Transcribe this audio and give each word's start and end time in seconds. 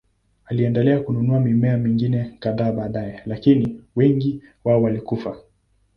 Aliendelea 0.45 0.99
kununua 0.99 1.39
mimea 1.39 1.77
mingine 1.77 2.37
kadhaa 2.39 2.71
baadaye, 2.71 3.21
lakini 3.25 3.81
wengi 3.95 4.41
wao 4.63 4.81
walikufa. 4.81 5.37